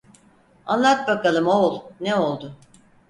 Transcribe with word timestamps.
Anlat 0.65 1.07
bakalım 1.07 1.47
oğul 1.47 1.81
ne 2.01 2.15
oldu? 2.15 2.55